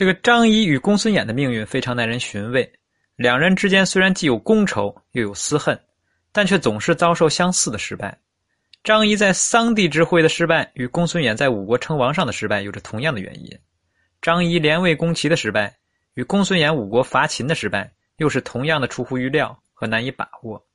[0.00, 2.72] 这个张仪与公孙衍的命运非常耐人寻味。
[3.16, 5.78] 两人之间虽然既有公仇又有私恨，
[6.32, 8.18] 但却总是遭受相似的失败。
[8.82, 13.58] 张仪在桑地之会的失败，与公孙衍在五国称王上的失败有着同样的原因。
[14.22, 15.76] 张仪连魏攻齐的失败，
[16.14, 20.66] 与公孙衍五国伐秦的失败，又是同样的出乎预料和难以把握。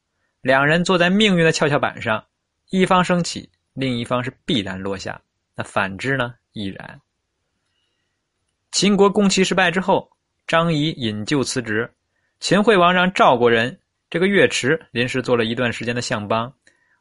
[0.42, 2.23] 两人坐在命运的跷跷板上，
[2.70, 5.20] 一方升起，另一方是必然落下。
[5.55, 6.36] 那反之呢？
[6.54, 7.02] 亦然。
[8.76, 10.05] 秦国攻齐失败之后，
[10.48, 11.90] 张仪引咎辞职。
[12.41, 16.54] 秦惠王让赵国人这个岳池临时做了一段时间的相邦。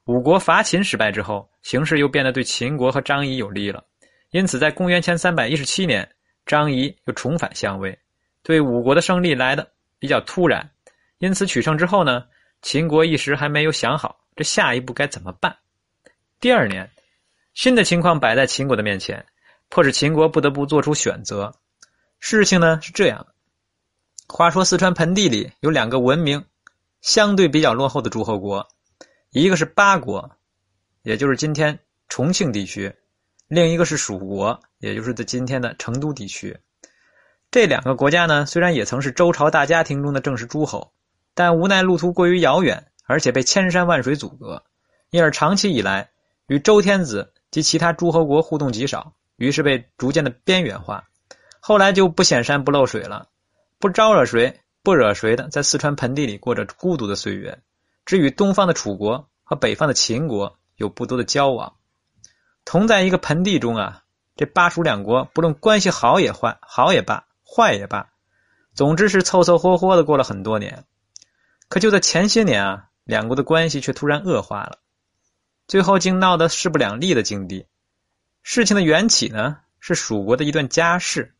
[0.04, 3.84] 五国伐秦失败之后，形势又变得对秦国和张仪有利了。
[4.30, 6.08] 因此，在公元前三百一十七年，
[6.46, 7.98] 张仪又重返相位，
[8.44, 9.68] 对五国的胜利来的
[9.98, 10.70] 比较突然。
[11.18, 12.24] 因此，取胜之后呢，
[12.62, 15.52] 秦国一时还没有想好这下一步该怎么办。
[16.38, 16.88] 第二年，
[17.52, 19.27] 新的情况摆在秦国的面前，
[19.70, 21.52] 迫使秦国不得不做出选择。
[22.27, 23.27] 事情呢是这样。
[24.27, 26.47] 话说，四川盆地里有两个文明
[27.03, 28.66] 相对比较落后的诸侯国，
[29.28, 30.31] 一个是巴国，
[31.03, 32.91] 也就是今天重庆地区；
[33.47, 36.58] 另一个是蜀国，也就是在今天的成都地区。
[37.50, 40.94] 这两个国家呢，虽然也曾是周朝大家庭中的正式诸侯，
[41.34, 44.64] 但无奈路途过于遥远，而且被千山万水阻隔，
[45.11, 46.09] 因而长期以来
[46.47, 51.06] 与周天子及其他诸侯国互动极少，于是被逐渐的边缘化。
[51.66, 53.30] 后来就不显山不漏水了。
[53.78, 57.62] 不招惹谁，不惹谁的，在四川盆地里过着孤独的岁月，
[58.04, 61.76] 只与东方的楚国和北方的秦国有不多的交往。
[62.66, 64.02] 同在一个盆地中啊，
[64.36, 68.10] 这巴蜀两国不论关系好也坏，好也罢，坏也罢，
[68.74, 70.84] 总之是凑凑合合的过了很多年。
[71.70, 74.80] 可就在前些年啊，两国的关系却突然恶化了，
[75.66, 77.64] 最后竟闹得势不两立的境地。
[78.42, 81.33] 事情的缘起呢，是蜀国的一段家事。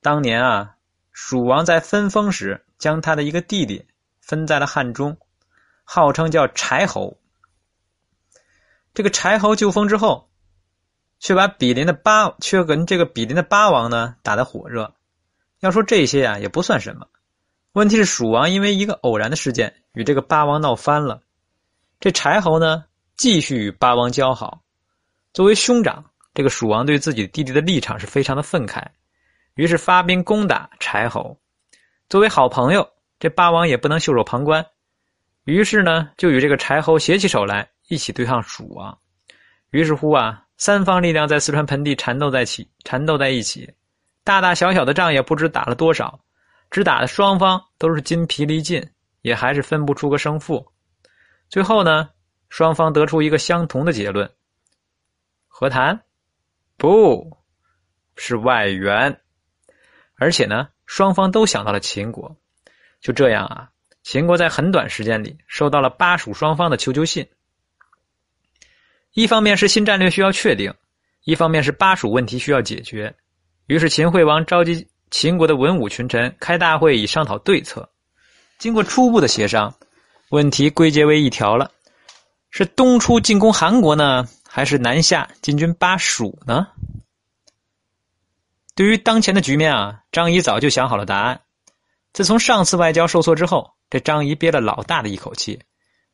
[0.00, 0.76] 当年啊。
[1.12, 3.84] 蜀王在分封时，将他的一个弟弟
[4.20, 5.18] 分在了汉中，
[5.84, 7.18] 号称叫柴侯。
[8.94, 10.30] 这个柴侯就封之后，
[11.18, 14.94] 却把比邻的八却跟这个比邻的八王呢打得火热。
[15.58, 17.06] 要说这些啊，也不算什么。
[17.72, 21.20] 问题是蜀王因为一个偶然的事件与这个八王闹翻了，
[21.98, 22.84] 这柴侯呢
[23.14, 24.62] 继续与八王交好。
[25.34, 28.86] 作为兄长，这个蜀王对自己弟弟的立场是非常的愤慨。
[29.54, 31.38] 于是发兵攻打柴侯，
[32.08, 32.88] 作为好朋友，
[33.18, 34.64] 这八王也不能袖手旁观，
[35.44, 38.96] 于是呢，就与这个柴侯携起手来，一起对抗蜀王。
[39.70, 43.70] 于是乎啊，三方力量在四川盆地缠斗在一起，缠斗在一起，
[44.24, 46.18] 大大小小的仗也不知打了多少，
[46.70, 48.82] 只打的双方都是筋疲力尽，
[49.22, 50.66] 也还是分不出个胜负。
[51.48, 52.08] 最后呢，
[52.48, 54.30] 双方得出一个相同的结论：
[55.46, 56.00] 和谈，
[56.76, 57.28] 不
[58.16, 59.20] 是外援。
[60.20, 62.36] 而且呢，双方都想到了秦国，
[63.00, 63.70] 就这样啊，
[64.02, 67.26] 秦国在很短时间里收到了巴蜀双方的求救信。
[69.14, 70.72] 一方面是新战略需要确定，
[71.24, 73.12] 一方面是巴蜀问题需要解决。
[73.66, 77.88] 于是秦惠王召集秦国的文武群臣开大会，以商讨对策。
[78.58, 79.74] 经过初步的协商，
[80.28, 81.70] 问题归结为一条了：
[82.50, 86.66] 是东出进攻韩国呢，还是南下进军巴蜀呢？
[88.74, 91.40] 对于当前的局面啊，张仪早就想好了答案。
[92.12, 95.60] 自从上次外交受挫之后，这张仪憋了老大的一口气，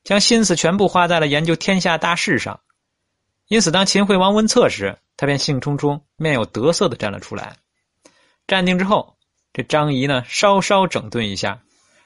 [0.04, 2.60] 将心思全部花在了研究天下大事上。
[3.48, 7.56] 因此，当秦惠王问策时，他便兴冲冲、面有得色的站了出来。
[8.46, 9.16] 站定之后，
[9.52, 11.60] 这张仪呢，稍稍整顿一下，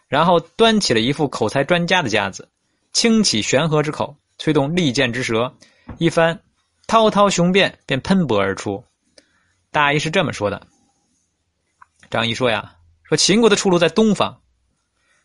[0.08, 2.48] 然后端起了一副口才专家的架子，
[2.92, 5.54] 轻启悬河之口，催动利剑之舌，
[5.98, 6.38] 一番
[6.86, 8.84] 滔滔雄辩便喷薄而出。
[9.72, 10.66] 大意是这么说的：
[12.10, 14.36] 张仪说呀，说秦国的出路在东方，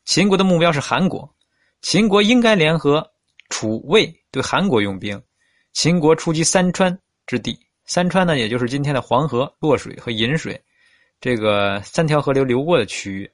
[0.06, 1.36] 秦国的目标是韩国，
[1.82, 3.06] 秦国应该联合
[3.50, 5.20] 楚魏对韩国用兵，
[5.74, 6.96] 秦国出击三川
[7.26, 10.64] 之地，三川呢，也就是今天的黄河、洛水和引水，
[11.20, 13.32] 这个三条河流流过的区域，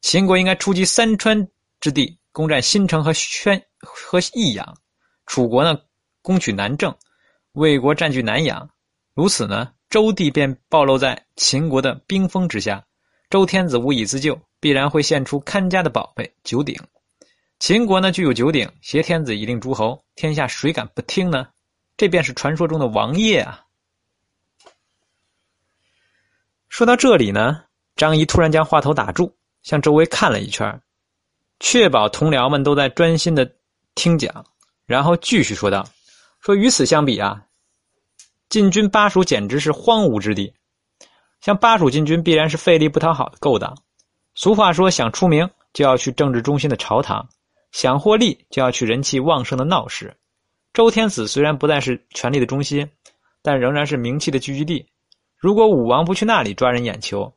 [0.00, 1.46] 秦国应该出击三川
[1.80, 4.74] 之地，攻占新城和宣和益阳，
[5.26, 5.78] 楚国呢
[6.22, 6.96] 攻取南郑，
[7.52, 8.66] 魏国占据南阳，
[9.12, 9.70] 如此呢。
[9.90, 12.82] 周地便暴露在秦国的兵锋之下，
[13.28, 16.80] 周天子无以自救，必然会献出看家的宝贝九鼎。
[17.58, 21.48] 秦国呢，具有九鼎，挟天子以令诸侯，天下谁敢不听呢？
[21.96, 23.66] 这便是传说中的王业啊！
[26.68, 27.64] 说到这里呢，
[27.96, 30.80] 张仪突然将话头打住，向周围看了一圈，
[31.58, 33.56] 确保同僚们都在专心的
[33.96, 34.46] 听讲，
[34.86, 35.84] 然后继续说道
[36.40, 37.44] ：“说与此相比啊。”
[38.50, 40.52] 进军巴蜀简直是荒芜之地，
[41.40, 43.72] 向巴蜀进军必然是费力不讨好的勾当。
[44.34, 47.24] 俗话说：“想出名，就要去政治中心的朝堂；
[47.70, 50.12] 想获利，就要去人气旺盛的闹市。”
[50.74, 52.90] 周天子虽然不再是权力的中心，
[53.40, 54.84] 但仍然是名气的聚集地。
[55.36, 57.32] 如果武王不去那里抓人眼球，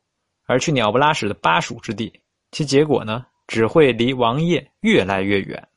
[0.46, 2.12] 而去鸟不拉屎的巴蜀之地，
[2.50, 5.68] 其结果呢，只会离王业越来越远。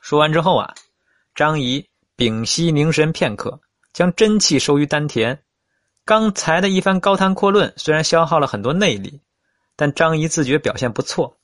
[0.00, 0.74] 说完之后啊，
[1.36, 3.60] 张仪屏息凝神片刻，
[3.98, 5.42] 将真气收于丹田。
[6.04, 9.20] 刚才的一番高谈阔论，虽然消耗了很多内力，
[9.74, 11.36] 但张仪自觉表现不错。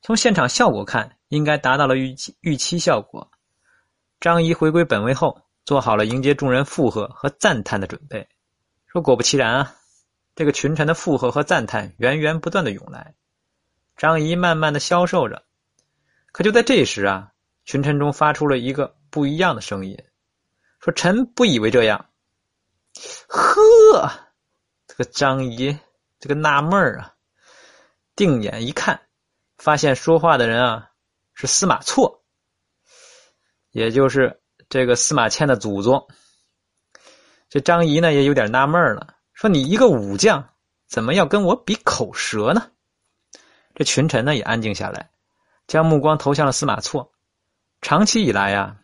[0.00, 3.30] 从现场效果看，应该达到了预期预期效果。
[4.20, 8.26] 张仪回归本位后，做好了迎接众人附和和赞叹的准备。
[8.86, 9.74] 说果不其然啊。
[10.34, 13.14] 这个群臣的附和和赞叹源源不断的涌来，
[13.98, 15.42] 张仪慢慢的消瘦着。
[16.32, 17.32] 可就在这时啊，
[17.66, 20.02] 群臣中发出了一个不一样的声音，
[20.82, 22.06] 说：“臣不以为这样。”
[23.28, 24.12] 呵，
[24.86, 25.78] 这个张仪
[26.18, 27.14] 这个纳闷啊，
[28.14, 29.00] 定眼一看，
[29.56, 30.90] 发现说话的人啊
[31.34, 32.22] 是司马错，
[33.70, 36.06] 也就是这个司马迁的祖宗。
[37.48, 39.14] 这张仪呢也有点纳闷了。
[39.32, 40.50] 说你一个武将，
[40.88, 42.70] 怎么要跟我比口舌呢？
[43.74, 45.10] 这群臣呢也安静下来，
[45.66, 47.12] 将目光投向了司马错。
[47.80, 48.76] 长期以来呀，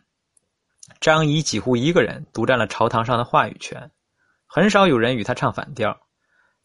[0.99, 3.89] 张仪几乎一个人独占了朝堂上的话语权，
[4.45, 5.97] 很少有人与他唱反调。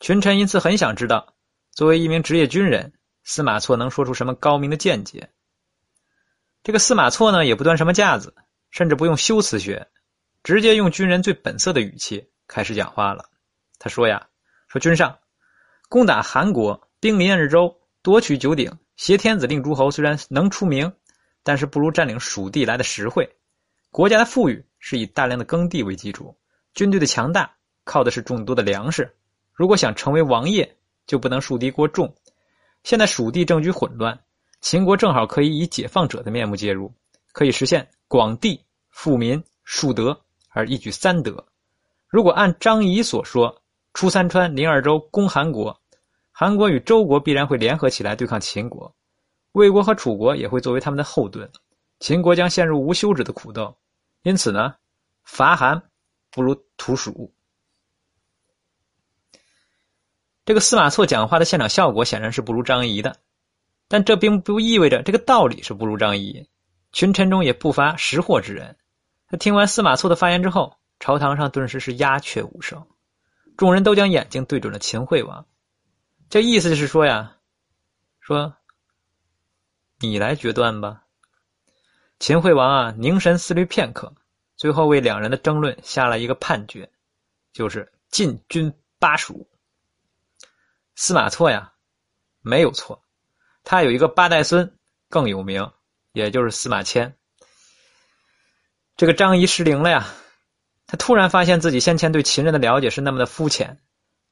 [0.00, 1.34] 群臣因此很想知道，
[1.72, 2.92] 作为一名职业军人，
[3.22, 5.30] 司马错能说出什么高明的见解。
[6.64, 8.34] 这个司马错呢也不端什么架子，
[8.70, 9.86] 甚至不用修辞学，
[10.42, 13.24] 直接用军人最本色的语气开始讲话了。
[13.78, 14.26] 他说呀
[14.66, 15.16] ：“说君上，
[15.88, 17.72] 攻打韩国，兵临二州，
[18.02, 20.92] 夺取九鼎，挟天子令诸侯，虽然能出名，
[21.44, 23.36] 但是不如占领蜀地来的实惠。
[23.94, 26.36] 国家的富裕是以大量的耕地为基础，
[26.74, 27.54] 军队的强大
[27.84, 29.08] 靠的是众多的粮食。
[29.52, 30.68] 如果想成为王爷，
[31.06, 32.12] 就不能树敌过重。
[32.82, 34.18] 现在蜀地政局混乱，
[34.60, 36.92] 秦国正好可以以解放者的面目介入，
[37.30, 38.60] 可以实现广地
[38.90, 40.20] 富民树德
[40.50, 41.32] 而一举三得。
[42.08, 43.56] 如果按张仪所说。”
[43.94, 45.80] 出三川，临二州，攻韩国。
[46.32, 48.92] 韩国与周国必然会联合起来对抗秦国，
[49.52, 51.48] 魏国和楚国也会作为他们的后盾。
[52.00, 53.72] 秦国将陷入无休止的苦斗。
[54.24, 54.74] 因此呢，
[55.22, 55.90] 伐韩
[56.30, 57.34] 不如屠蜀。
[60.46, 63.20] 这个司马错讲话的现场效果显然是不如张仪的，
[63.86, 66.48] 但这并不意味着这个道理是不如张仪。
[66.90, 68.78] 群臣中也不乏识货之人。
[69.28, 72.86] 他听完司马错的发言之后，朝堂上顿时是鸦雀无声。
[73.58, 75.46] 众人都将眼睛对准了秦惠王，
[76.30, 77.36] 这意思就是说呀，
[78.20, 78.56] 说
[80.00, 81.03] 你来决断吧。
[82.24, 84.10] 秦惠王啊，凝神思虑片刻，
[84.56, 86.88] 最后为两人的争论下了一个判决，
[87.52, 89.46] 就是进军巴蜀。
[90.94, 91.74] 司马错呀，
[92.40, 93.02] 没有错，
[93.62, 94.74] 他有一个八代孙
[95.10, 95.70] 更有名，
[96.12, 97.14] 也就是司马迁。
[98.96, 100.06] 这个张仪失灵了呀。
[100.86, 103.82] 他突然发现自己先前对秦人的了解是那么的肤浅，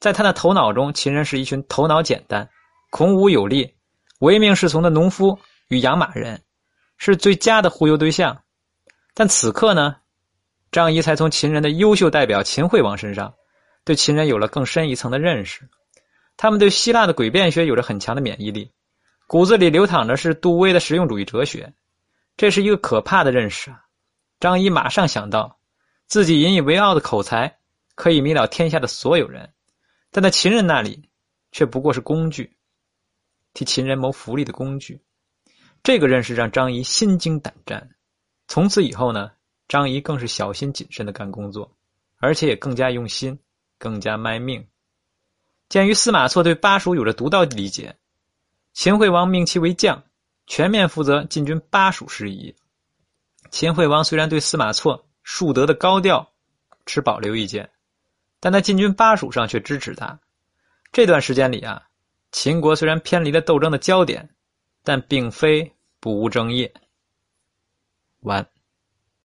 [0.01, 2.49] 在他的头脑中，秦人是一群头脑简单、
[2.89, 3.77] 孔武有力、
[4.21, 6.43] 唯命是从的农夫与养马人，
[7.05, 8.45] 是最佳的忽悠对象。
[9.13, 9.97] 但此刻呢，
[10.71, 13.35] 张仪才从秦人的优秀代表秦惠王身上，
[13.85, 15.69] 对秦人有了更深一层的认识。
[16.37, 18.71] 他们对希腊的诡辩学有着很强的免疫力，
[19.27, 21.75] 骨子里流淌的是杜威的实用主义哲学，
[22.37, 23.85] 这是一个可怕的认识啊！
[24.39, 25.59] 张仪马上想到。
[26.07, 27.59] 自己引以为傲的口才，
[27.97, 29.53] 可以迷倒天下的所有人，
[30.11, 31.09] 但在秦人那里，
[31.51, 32.55] 却不过是工具，
[33.55, 35.03] 替秦人谋福利的工具。
[35.83, 37.91] 这个认识让张仪心惊胆战。
[38.47, 39.31] 从此以后呢，
[39.69, 41.75] 张仪更是小心谨慎的干工作，
[42.19, 43.39] 而且也更加用心，
[43.79, 44.67] 更加卖命。
[45.69, 47.97] 鉴于司马错对巴蜀有着独到的理解，
[48.75, 50.03] 秦惠王命其为将，
[50.47, 52.55] 全面负责进军巴蜀事宜。
[53.51, 56.33] 秦惠王虽然对司马错，树德的高调
[56.85, 57.71] 持保留意见，
[58.39, 60.21] 但在进军巴蜀上却支持他。
[60.93, 61.83] 这段时间里啊，
[62.33, 64.29] 秦国虽然偏离了斗争的焦点，
[64.83, 66.73] 但并非不务正业。
[68.21, 68.52] 完。